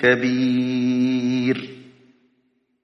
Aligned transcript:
كبير 0.00 1.77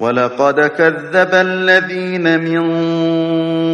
ولقد 0.00 0.60
كذب 0.60 1.34
الذين 1.34 2.40
من 2.40 2.66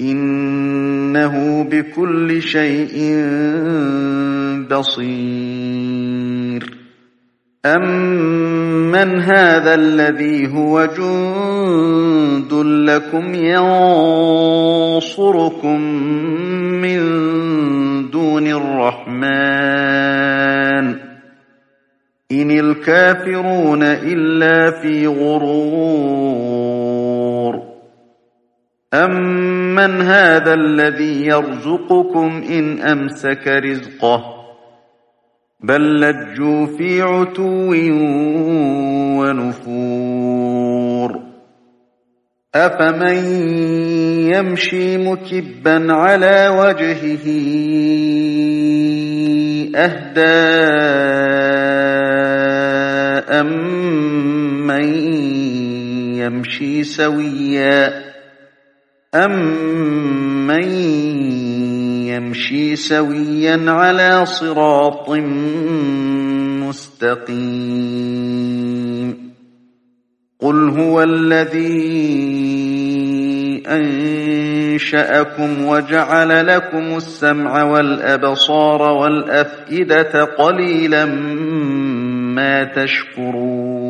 إنه 0.00 1.64
بكل 1.70 2.42
شيء 2.42 3.16
بصير 4.70 6.70
أمن 7.66 9.20
هذا 9.20 9.74
الذي 9.74 10.54
هو 10.56 10.84
جند 10.96 12.52
لكم 12.90 13.26
ينصركم 13.34 15.80
من 16.80 17.00
دون 18.10 18.46
الرحمن 18.46 21.10
إن 22.32 22.50
الكافرون 22.50 23.82
إلا 23.82 24.70
في 24.82 25.06
غرور 25.06 26.79
أَمَّنْ 28.94 30.00
هَذَا 30.00 30.54
الَّذِي 30.54 31.26
يَرْزُقُكُمْ 31.26 32.42
إِنْ 32.50 32.80
أَمْسَكَ 32.82 33.48
رِزْقَهُ 33.48 34.24
بل 35.60 36.00
لجوا 36.00 36.66
في 36.66 37.02
عتو 37.02 37.70
ونفور 39.20 41.20
أفمن 42.54 43.18
يمشي 44.34 44.96
مكبا 44.98 45.92
على 45.92 46.48
وجهه 46.48 47.26
أهدى 49.76 50.40
أمن 53.40 54.84
يمشي 56.18 56.84
سويا 56.84 58.09
أَمَّن 59.14 60.66
يَمْشِي 62.06 62.76
سَوِيًّا 62.78 63.70
عَلَى 63.70 64.26
صِرَاطٍ 64.26 65.10
مُّسْتَقِيمٍ 66.70 69.30
قُلْ 70.38 70.70
هُوَ 70.80 71.02
الَّذِي 71.02 72.00
أَنشَأَكُمْ 73.66 75.64
وَجَعَلَ 75.66 76.46
لَكُمُ 76.46 76.86
السَّمْعَ 76.96 77.52
وَالْأَبْصَارَ 77.62 78.82
وَالْأَفْئِدَةَ 78.82 80.24
قَلِيلًا 80.24 81.04
مَا 82.38 82.64
تَشْكُرُونَ 82.64 83.89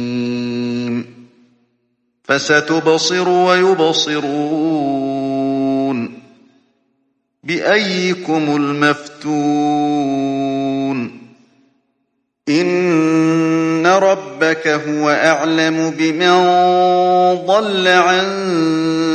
فستبصر 2.37 3.27
ويبصرون 3.29 6.19
بأيكم 7.43 8.55
المفتون 8.55 11.21
إن 12.49 13.87
ربك 13.87 14.67
هو 14.67 15.09
أعلم 15.09 15.89
بمن 15.97 16.41
ضل 17.47 17.87
عن 17.87 18.23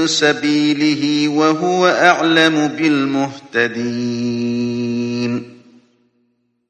سبيله 0.08 1.28
وهو 1.28 1.88
أعلم 1.88 2.68
بالمهتدين 2.68 5.56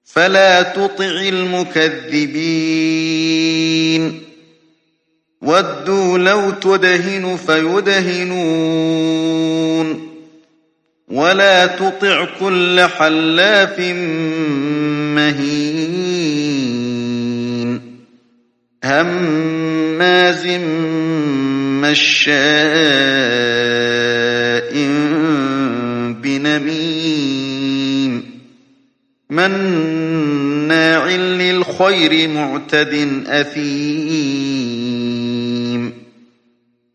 فلا 0.04 0.62
تطع 0.62 1.04
المكذبين 1.28 4.25
ودوا 5.46 6.18
لو 6.18 6.50
تدهن 6.50 7.36
فيدهنون 7.46 10.06
ولا 11.08 11.66
تطع 11.66 12.28
كل 12.40 12.80
حلاف 12.98 13.78
مهين 15.14 17.80
هماز 18.84 20.46
مشاء 21.86 24.72
بنميم 26.22 28.22
مناع 29.30 31.10
للخير 31.10 32.28
معتد 32.28 33.22
أثيم 33.28 35.26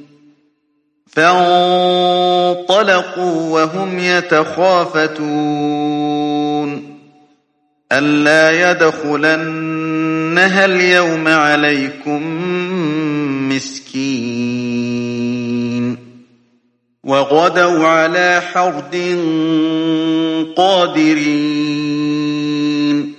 فانطلقوا 1.12 3.50
وهم 3.52 3.98
يتخافتون 3.98 6.98
ألا 7.92 8.70
يدخلنها 8.70 10.64
اليوم 10.64 11.28
عليكم 11.28 12.22
مسكين 13.48 14.57
وغدوا 17.08 17.86
على 17.86 18.40
حرد 18.52 18.94
قادرين 20.56 23.14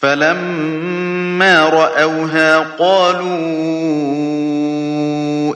فلما 0.00 1.68
رأوها 1.68 2.56
قالوا 2.78 3.34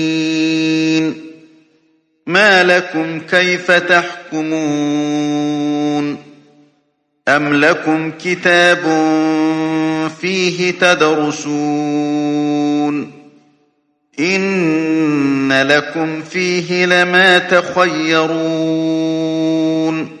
ما 2.33 2.63
لكم 2.63 3.19
كيف 3.19 3.71
تحكمون 3.71 6.17
أم 7.27 7.53
لكم 7.53 8.11
كتاب 8.11 8.81
فيه 10.21 10.71
تدرسون 10.71 13.11
إن 14.19 15.53
لكم 15.63 16.21
فيه 16.21 16.85
لما 16.85 17.37
تخيرون 17.37 20.20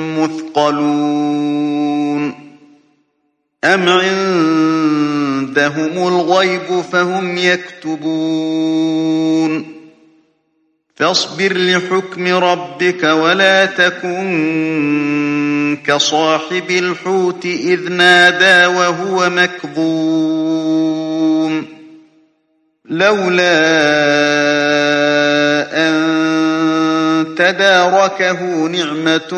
مثقلون 0.19 1.31
أم 3.63 3.89
عندهم 3.89 6.07
الغيب 6.07 6.81
فهم 6.91 7.37
يكتبون 7.37 9.81
فاصبر 10.95 11.53
لحكم 11.57 12.27
ربك 12.27 13.03
ولا 13.03 13.65
تكن 13.65 15.77
كصاحب 15.85 16.69
الحوت 16.71 17.45
إذ 17.45 17.89
نادى 17.91 18.75
وهو 18.75 19.29
مكظوم 19.29 21.65
لولا 22.89 23.61
أن 25.87 25.91
تداركه 27.37 28.67
نعمة 28.67 29.33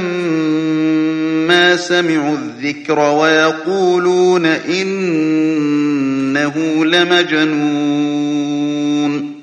سمعوا 1.75 2.38
الذكر 2.38 3.00
ويقولون 3.00 4.46
إنه 4.46 6.86
لمجنون 6.86 9.41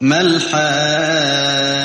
ما 0.01 0.21
الحاقة 0.21 1.84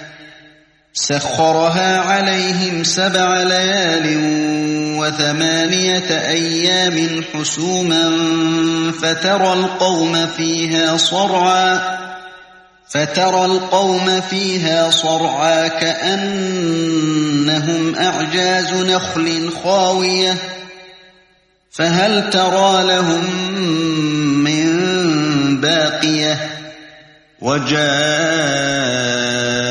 سخرها 0.93 1.97
عليهم 1.99 2.83
سبع 2.83 3.43
ليال 3.43 4.07
وثمانية 4.99 6.27
أيام 6.29 7.23
حسوما 7.33 8.09
فترى 9.01 9.53
القوم 9.53 10.27
فيها 10.37 10.97
صرعا 10.97 11.97
فترى 12.89 13.45
القوم 13.45 14.21
فيها 14.21 14.89
صرعا 14.89 15.67
كأنهم 15.67 17.95
أعجاز 17.95 18.73
نخل 18.73 19.49
خاوية 19.63 20.37
فهل 21.71 22.29
ترى 22.29 22.87
لهم 22.87 23.51
من 24.43 24.81
باقية 25.61 26.39
وجاء 27.41 29.70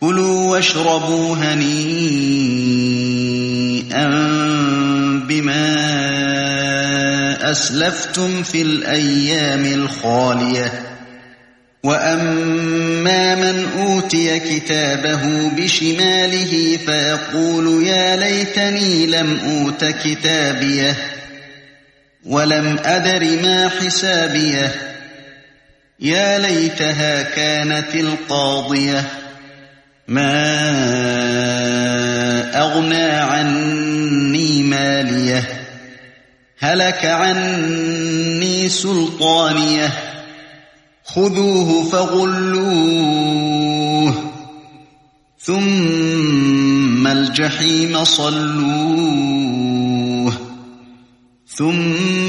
كلوا 0.00 0.48
واشربوا 0.50 1.36
هنيئا 1.36 4.06
بما 5.28 5.74
أسلفتم 7.50 8.42
في 8.42 8.62
الأيام 8.62 9.64
الخالية 9.64 10.72
وأما 11.82 13.34
من 13.34 13.66
أوتي 13.78 14.38
كتابه 14.40 15.48
بشماله 15.50 16.76
فيقول 16.86 17.84
يا 17.86 18.16
ليتني 18.16 19.06
لم 19.06 19.40
أوت 19.44 19.84
كتابيه 19.84 20.96
ولم 22.24 22.78
أدر 22.84 23.42
ما 23.42 23.68
حسابيه 23.68 24.74
يا 26.00 26.38
ليتها 26.38 27.22
كانت 27.22 27.94
القاضيه 27.94 29.04
ما 30.08 30.58
أغنى 32.60 33.04
عني 33.04 34.62
ماليه 34.62 35.48
هلك 36.58 37.04
عني 37.06 38.68
سلطانيه 38.68 39.88
خذوه 41.04 41.84
فغلوه 41.84 44.14
ثم 45.38 47.06
الجحيم 47.06 48.04
صلوه 48.04 50.32
ثم 51.48 52.28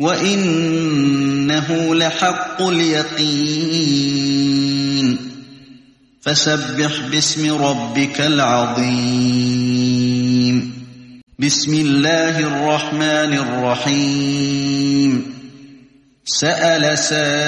وإنه 0.00 1.94
لحق 1.94 2.62
اليقين 2.62 5.16
فسبح 6.24 6.92
باسم 7.11 7.52
ربك 7.57 8.20
العظيم 8.20 10.72
بسم 11.38 11.74
الله 11.74 12.38
الرحمن 12.40 13.33
الرحيم 13.37 15.22
سأل 16.24 16.98
سائل 16.98 17.42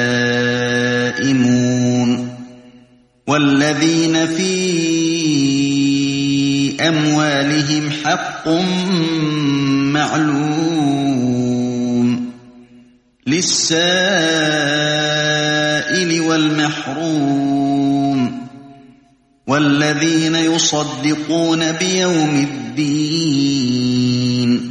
نائمون 1.21 2.09
والذين 3.27 4.27
في 4.27 4.51
أموالهم 6.87 7.89
حق 8.03 8.47
معلوم 10.01 12.31
للسائل 13.27 13.81
والمحروم 16.21 18.41
والذين 19.47 20.35
يصدقون 20.35 21.71
بيوم 21.71 22.47
الدين 22.49 24.70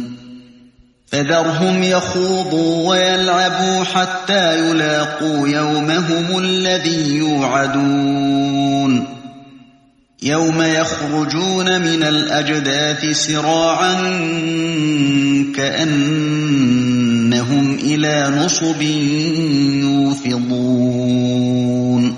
فذرهم 1.11 1.83
يخوضوا 1.83 2.89
ويلعبوا 2.89 3.83
حتى 3.83 4.59
يلاقوا 4.69 5.47
يومهم 5.47 6.39
الذي 6.39 7.15
يوعدون 7.17 9.07
يوم 10.23 10.61
يخرجون 10.61 11.81
من 11.81 12.03
الأجداث 12.03 13.05
سراعا 13.17 13.93
كأنهم 15.55 17.77
إلى 17.83 18.29
نصب 18.37 18.81
يوفضون 20.31 22.15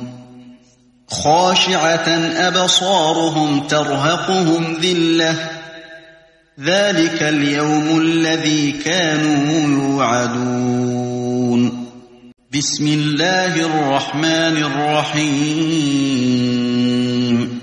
خاشعة 1.10 2.10
أبصارهم 2.49 3.60
ترهقهم 3.67 4.73
ذِلَّةٌ 4.82 5.49
ذلك 6.60 7.24
اليوم 7.24 8.00
الذي 8.00 8.72
كانوا 8.72 9.89
يوعدون 9.89 11.88
بسم 12.54 12.88
الله 12.88 13.66
الرحمن 13.66 14.54
الرحيم 14.62 17.60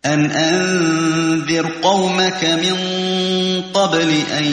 أن 0.05 0.31
أنذر 0.31 1.71
قومك 1.81 2.45
من 2.63 2.75
قبل 3.73 4.13
أن 4.37 4.43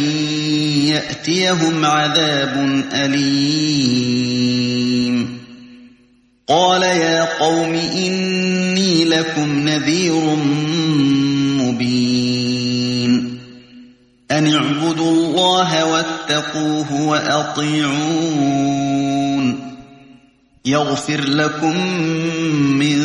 يأتيهم 0.86 1.84
عذاب 1.84 2.84
أليم 2.92 5.38
قال 6.48 6.82
يا 6.82 7.24
قوم 7.38 7.74
إني 7.74 9.04
لكم 9.04 9.68
نذير 9.68 10.36
مبين 11.62 13.38
أن 14.30 14.46
اعبدوا 14.54 15.10
الله 15.12 15.84
واتقوه 15.92 17.02
وأطيعون 17.08 18.91
يغفر 20.66 21.20
لكم 21.20 21.87
من 22.55 23.01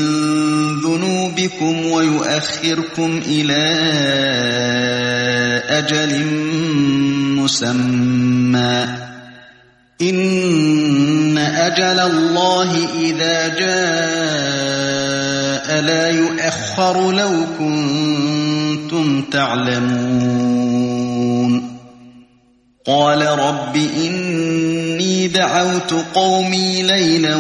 ذنوبكم 0.82 1.86
ويؤخركم 1.86 3.22
إلى 3.26 3.64
أجل 5.78 6.26
مسمى 7.42 8.88
إن 10.02 11.38
أجل 11.38 12.00
الله 12.00 12.72
إذا 13.00 13.48
جاء 13.48 15.82
لا 15.82 16.10
يؤخر 16.10 17.12
لو 17.12 17.32
كنتم 17.60 19.22
تعلمون 19.22 21.78
قال 22.86 23.22
رب 23.26 23.76
إن 23.76 24.97
دعوت 25.28 25.94
قومي 26.16 26.82
ليلا 26.84 27.36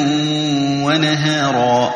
ونهارا 0.85 1.93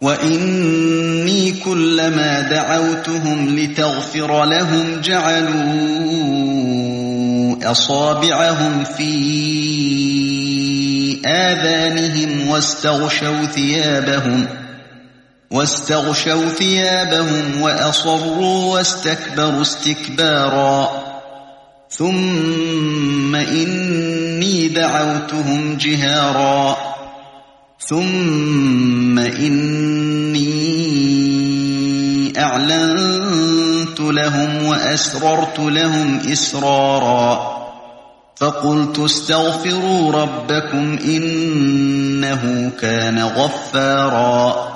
وإني 0.00 1.52
كلما 1.64 2.40
دعوتهم 2.40 3.58
لتغفر 3.58 4.44
لهم 4.44 5.00
جعلوا 5.00 6.26
أصابعهم 7.70 8.84
في 8.84 9.16
آذانهم 11.26 12.48
واستغشوا 12.48 13.44
ثيابهم 13.46 14.46
ۖ 14.62 14.65
واستغشوا 15.50 16.48
ثيابهم 16.48 17.60
وأصروا 17.62 18.72
واستكبروا 18.74 19.60
استكبارا 19.62 20.88
ثم 21.90 23.34
إني 23.36 24.68
دعوتهم 24.68 25.76
جهارا 25.80 26.76
ثم 27.88 29.18
إني 29.18 30.46
أعلنت 32.38 34.00
لهم 34.00 34.66
وأسررت 34.66 35.58
لهم 35.58 36.18
إسرارا 36.32 37.56
فقلت 38.36 38.98
استغفروا 38.98 40.12
ربكم 40.12 40.98
إنه 41.06 42.70
كان 42.80 43.18
غفاراً 43.22 44.75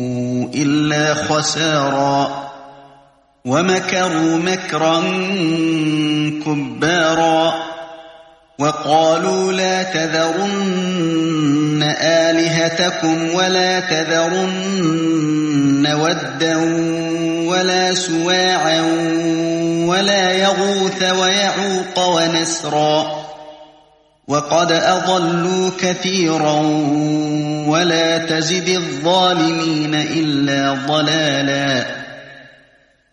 إلا 0.55 1.13
خسارا 1.13 2.51
ومكروا 3.45 4.37
مكرا 4.37 5.01
كبارا 6.45 7.53
وقالوا 8.59 9.51
لا 9.51 9.83
تذرن 9.83 11.93
آلهتكم 12.01 13.35
ولا 13.35 13.79
تذرن 13.79 15.87
ودا 16.01 16.55
ولا 17.49 17.93
سواعا 17.93 18.81
ولا 19.87 20.31
يغوث 20.33 21.03
ويعوق 21.11 21.99
ونسرا 22.07 23.20
وقد 24.31 24.71
أضلوا 24.71 25.67
كثيرا 25.79 26.59
ولا 27.67 28.17
تزد 28.17 28.69
الظالمين 28.69 29.95
إلا 29.95 30.77
ضلالا 30.87 31.87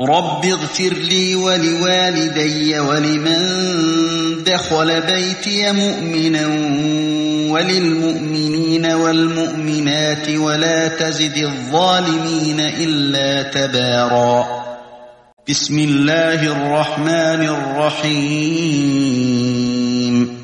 رب 0.00 0.44
اغفر 0.44 0.92
لي 0.94 1.34
ولوالدي 1.34 2.78
ولمن 2.80 3.40
دخل 4.44 5.00
بيتي 5.00 5.72
مؤمنا 5.72 6.46
وللمؤمنين 7.52 8.86
والمؤمنات 8.86 10.28
ولا 10.28 10.88
تزد 10.88 11.36
الظالمين 11.38 12.60
إلا 12.60 13.42
تبارا 13.42 14.44
بسم 15.48 15.78
الله 15.78 16.42
الرحمن 16.44 17.42
الرحيم 17.48 20.36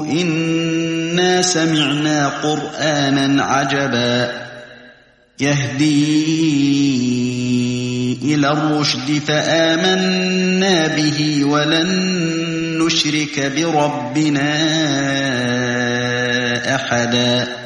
إنا 0.06 1.42
سمعنا 1.42 2.28
قرآنا 2.28 3.42
عجبا 3.44 4.32
يهدي 5.40 6.16
إلى 8.35 8.48
الرشد 8.48 9.18
فآمنا 9.18 10.87
به 10.96 11.44
ولن 11.44 11.88
نشرك 12.85 13.52
بربنا 13.56 14.52
أحداً 16.74 17.65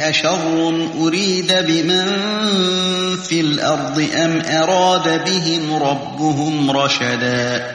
أشر 0.00 0.74
أريد 1.00 1.52
بمن 1.60 2.06
في 3.16 3.40
الأرض 3.40 4.06
أم 4.16 4.42
أراد 4.58 5.24
بهم 5.24 5.74
ربهم 5.82 6.70
رشدا 6.70 7.66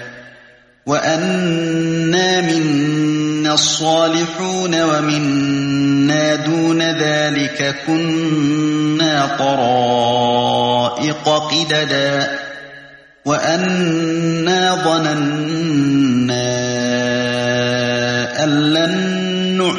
وأنا 0.86 2.41
منا 2.41 3.53
الصالحون 3.53 4.82
ومنا 4.82 6.36
دون 6.36 6.82
ذلك 6.82 7.76
كنا 7.88 9.36
طرائق 9.39 11.24
قددا 11.26 12.39
وأنا 13.26 14.76
ظننا 14.84 16.47
أن 18.43 18.63
لن 18.74 19.07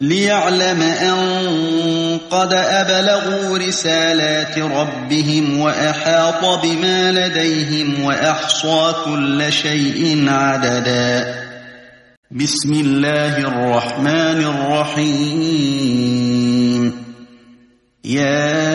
ليعلم 0.00 0.82
أن 0.82 1.18
قد 2.30 2.48
أبلغوا 2.52 3.58
رسالات 3.58 4.58
ربهم 4.58 5.60
وأحاط 5.60 6.64
بما 6.64 7.12
لديهم 7.12 8.04
وأحصى 8.04 8.92
كل 9.04 9.52
شيء 9.52 10.28
عددا 10.30 11.34
بسم 12.30 12.72
الله 12.72 13.38
الرحمن 13.38 14.44
الرحيم 14.46 16.92
يا 18.04 18.70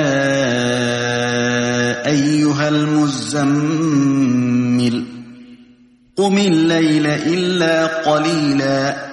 أيها 2.06 2.70
المزمل 2.70 5.06
قم 6.18 6.38
الليل 6.38 7.08
إلا 7.08 7.86
قليلاً 7.86 9.13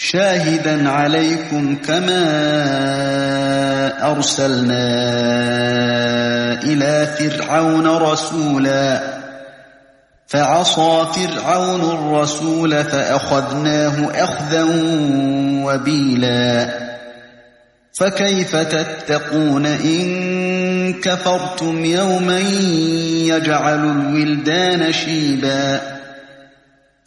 شاهدا 0.00 0.88
عليكم 0.90 1.76
كما 1.86 2.22
أرسلنا 4.10 4.88
إلى 6.62 7.06
فرعون 7.06 7.86
رسولا 7.86 9.02
فعصى 10.26 11.06
فرعون 11.14 11.80
الرسول 11.80 12.84
فأخذناه 12.84 14.24
أخذا 14.24 14.62
وبيلا 15.66 16.68
فكيف 17.92 18.56
تتقون 18.56 19.66
إن 19.66 20.92
كفرتم 21.00 21.84
يوما 21.84 22.38
يجعل 23.26 23.84
الولدان 23.90 24.92
شيباً 24.92 25.97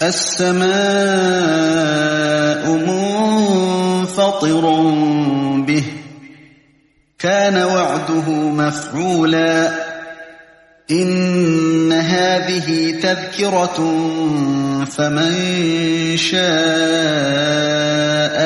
السماء 0.03 2.65
منفطر 2.71 4.81
به 5.67 5.83
كان 7.19 7.57
وعده 7.57 8.29
مفعولا 8.31 9.69
إن 10.91 11.91
هذه 11.93 12.99
تذكرة 13.01 13.77
فمن 14.85 15.33
شاء 16.17 16.41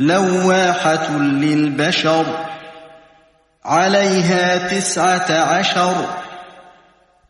لواحة 0.00 1.18
للبشر 1.18 2.26
عليها 3.64 4.68
تسعة 4.68 5.32
عشر 5.32 5.94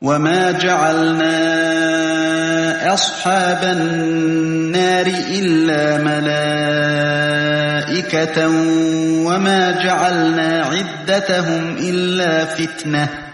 وما 0.03 0.51
جعلنا 0.51 1.41
أصحاب 2.95 3.65
النار 3.65 5.07
إلا 5.29 5.99
ملائكة 6.05 8.47
وما 9.27 9.85
جعلنا 9.87 10.65
عدتهم 10.65 11.77
إلا 11.81 12.45
فتنةً 12.45 13.30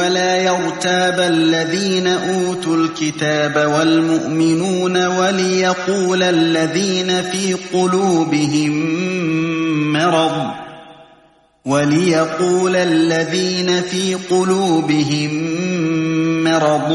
ولا 0.05 0.35
يرتاب 0.37 1.19
الذين 1.19 2.07
أوتوا 2.07 2.75
الكتاب 2.75 3.55
والمؤمنون 3.79 5.05
وليقول 5.07 6.23
الذين 6.23 7.21
في 7.21 7.53
قلوبهم 7.73 8.71
مرض 9.93 10.51
وليقول 11.65 12.75
الذين 12.75 13.81
في 13.81 14.15
قلوبهم 14.15 15.31
مرض 16.43 16.91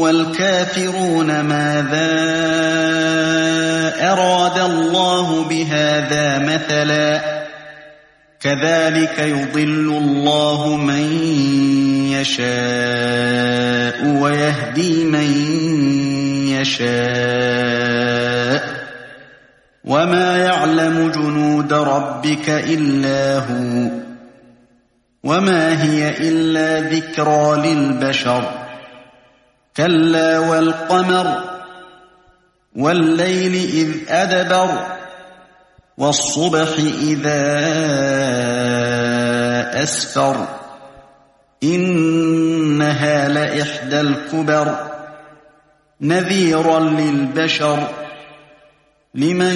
والكافرون 0.00 1.40
ماذا 1.40 2.20
أراد 4.12 4.58
الله 4.70 5.42
بهذا 5.44 6.38
مثلاً 6.38 7.31
كذلك 8.42 9.18
يضل 9.18 9.96
الله 10.02 10.76
من 10.76 11.12
يشاء 12.18 14.06
ويهدي 14.22 15.04
من 15.04 15.30
يشاء 16.50 18.72
وما 19.84 20.38
يعلم 20.44 21.10
جنود 21.12 21.72
ربك 21.72 22.48
إلا 22.48 23.38
هو 23.38 23.90
وما 25.24 25.82
هي 25.82 26.28
إلا 26.28 26.80
ذكرى 26.88 27.56
للبشر 27.68 28.52
كلا 29.76 30.38
والقمر 30.38 31.38
والليل 32.76 33.54
إذ 33.54 33.96
أدبر 34.08 34.86
والصبح 36.02 36.68
إذا 37.02 37.42
أسفر 39.82 40.36
إنها 41.62 43.28
لإحدى 43.28 44.00
الكبر 44.00 44.76
نذيرا 46.00 46.80
للبشر 46.80 47.88
لمن 49.14 49.54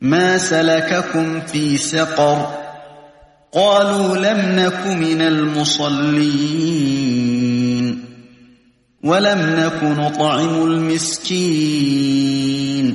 ما 0.00 0.38
سلككم 0.38 1.40
في 1.40 1.76
سقر 1.76 2.52
قالوا 3.52 4.16
لم 4.16 4.56
نك 4.60 4.86
من 4.96 5.20
المصلين 5.20 8.04
ولم 9.04 9.38
نك 9.38 9.84
نطعم 9.98 10.66
المسكين 10.66 12.94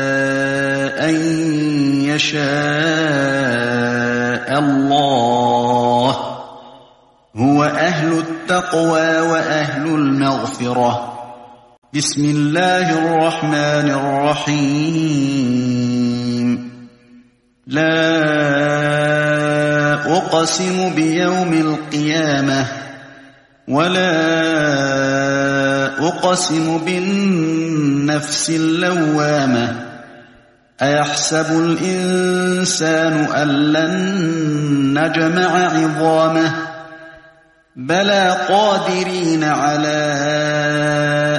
من 1.11 2.01
يشاء 2.01 2.41
الله 4.59 6.41
هو 7.35 7.63
أهل 7.63 8.11
التقوى 8.11 9.19
وأهل 9.19 9.85
المغفرة 9.85 11.07
بسم 11.95 12.23
الله 12.25 12.99
الرحمن 13.03 13.87
الرحيم 13.99 16.71
لا 17.67 18.23
أقسم 20.17 20.95
بيوم 20.95 21.53
القيامة 21.53 22.67
ولا 23.67 24.11
أقسم 26.07 26.77
بالنفس 26.77 28.49
اللوامة 28.49 29.90
أيحسب 30.81 31.51
الإنسان 31.63 33.13
أن 33.13 33.47
لن 33.47 34.99
نجمع 34.99 35.67
عظامه 35.77 36.55
بلى 37.75 38.37
قادرين 38.49 39.43
على 39.43 40.01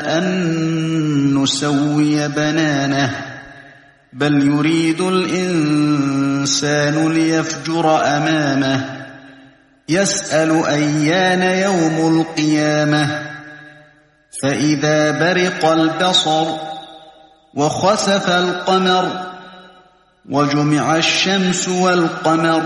أن 0.07 1.35
نسوي 1.35 2.29
بنانه 2.29 3.11
بل 4.13 4.47
يريد 4.47 5.01
الإنسان 5.01 7.09
ليفجر 7.13 8.01
أمامه 8.05 8.85
يسأل 9.89 10.67
أيان 10.67 11.43
يوم 11.43 12.19
القيامة 12.21 13.21
فإذا 14.43 15.11
برق 15.11 15.65
البصر 15.67 16.57
وخسف 17.55 18.29
القمر 18.31 19.32
وجمع 20.31 20.97
الشمس 20.97 21.69
والقمر 21.69 22.63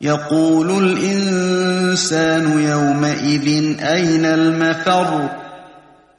يقول 0.00 0.70
الإنسان 0.84 2.60
يومئذ 2.60 3.76
أين 3.84 4.24
المفر 4.24 5.28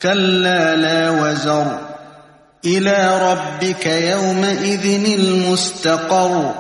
كلا 0.02 0.76
لا 0.76 1.10
وزر 1.10 1.78
إلى 2.66 3.20
ربك 3.32 3.86
يومئذ 3.86 5.06
المستقر 5.20 6.54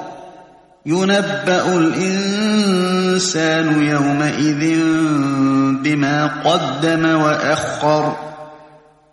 ينبأ 0.86 1.78
الإنسان 1.78 3.82
يومئذ 3.86 4.80
بما 5.84 6.26
قدم 6.43 7.16
وأخر 7.22 8.16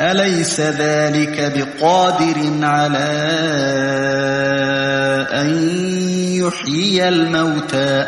أليس 0.00 0.60
ذلك 0.60 1.52
بقادر 1.56 2.64
على 2.64 3.18
أن 5.32 5.48
يحيي 6.40 7.08
الموتى 7.08 8.06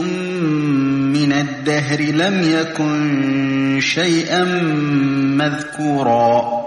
من 1.17 1.33
الدهر 1.33 2.01
لم 2.01 2.43
يكن 2.61 3.81
شيئا 3.83 4.45
مذكوراً 5.41 6.67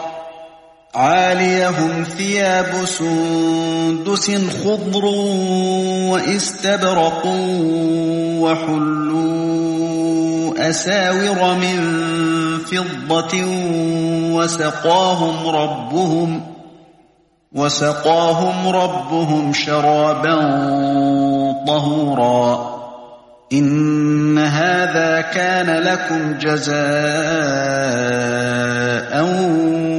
عاليهم 0.95 2.03
ثياب 2.03 2.85
سندس 2.85 4.31
خضر 4.31 5.05
واستبرق 6.11 7.25
وحلوا 8.43 9.41
أساور 10.69 11.55
من 11.57 11.79
فضة 12.59 13.37
وسقاهم 14.35 15.47
ربهم 15.47 16.41
وسقاهم 17.53 18.67
ربهم 18.75 19.53
شرابا 19.53 20.39
طهورا 21.67 22.71
إن 23.53 24.37
هذا 24.37 25.21
كان 25.21 25.67
لكم 25.83 26.37
جزاء 26.39 27.51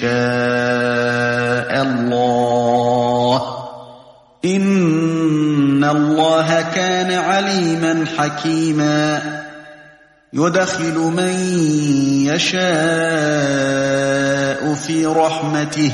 شاء 0.00 1.70
الله 1.82 3.34
إن 4.44 5.84
الله 5.84 6.62
كان 6.74 7.12
عليما 7.12 8.04
حكيما 8.18 9.22
يدخل 10.32 10.94
من 10.94 11.34
يشاء 12.30 14.74
في 14.74 15.06
رحمته 15.06 15.90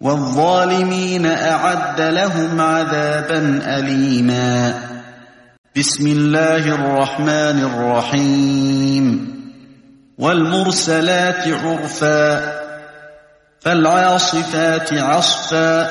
والظالمين 0.00 1.26
أعد 1.26 2.00
لهم 2.00 2.60
عذابا 2.60 3.60
أليما 3.78 4.74
بسم 5.76 6.06
الله 6.06 6.68
الرحمن 6.68 7.64
الرحيم 7.70 9.34
والمرسلات 10.18 11.48
عرفاً 11.64 12.63
فالعاصفات 13.64 14.92
عصفا 14.92 15.90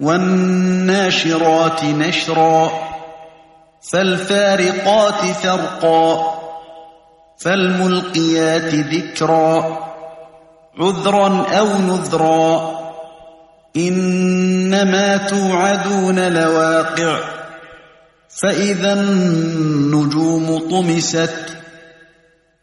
والناشرات 0.00 1.84
نشرا 1.84 2.72
فالفارقات 3.92 5.36
فرقا 5.42 6.34
فالملقيات 7.38 8.74
ذكرا 8.74 9.78
عذرا 10.80 11.46
او 11.58 11.78
نذرا 11.78 12.78
انما 13.76 15.16
توعدون 15.16 16.28
لواقع 16.32 17.18
فاذا 18.28 18.92
النجوم 18.92 20.58
طمست 20.70 21.57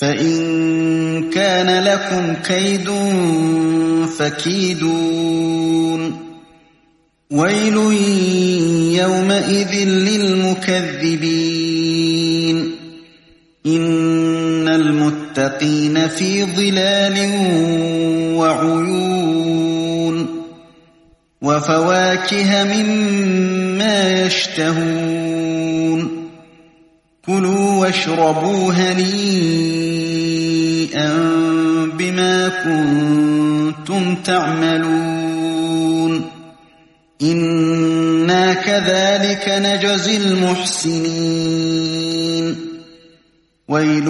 فإن 0.00 1.30
كان 1.30 1.84
لكم 1.84 2.34
كيد 2.42 2.88
فكيدون 4.16 6.20
ويل 7.32 7.76
يومئذ 9.00 9.88
للمكذبين 9.88 12.76
إن 13.66 14.68
المتقين 14.68 16.08
في 16.08 16.44
ظلال 16.44 17.14
وعيون 18.36 20.42
وفواكه 21.42 22.64
مما 22.64 24.24
يشتهون 24.26 26.15
كلوا 27.26 27.70
واشربوا 27.74 28.72
هنيئا 28.72 31.12
بما 31.98 32.48
كنتم 32.64 34.14
تعملون 34.14 36.30
إنا 37.22 38.54
كذلك 38.54 39.44
نجزي 39.48 40.16
المحسنين 40.16 42.56
ويل 43.68 44.06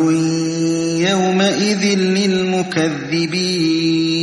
يومئذ 1.09 1.99
للمكذبين 1.99 4.16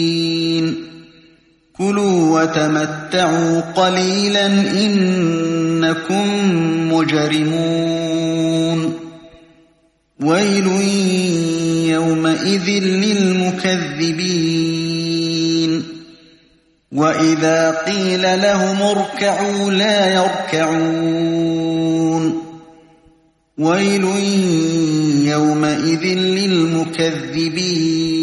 كُلُوا 1.93 2.41
وَتَمَتَّعُوا 2.41 3.61
قَلِيلًا 3.77 4.45
إِنَّكُمْ 4.55 6.89
مُجْرِمُونَ 6.93 8.79
وَيْلٌ 10.23 10.67
يَوْمَئِذٍ 11.93 12.67
لِلْمُكَذِّبِينَ 13.05 15.83
وَإِذَا 16.93 17.71
قِيلَ 17.85 18.21
لَهُمُ 18.41 18.81
ارْكَعُوا 18.81 19.71
لَا 19.71 20.13
يَرْكَعُونَ 20.15 22.41
وَيْلٌ 23.57 24.03
يَوْمَئِذٍ 25.29 26.03
لِلْمُكَذِّبِينَ 26.17 28.22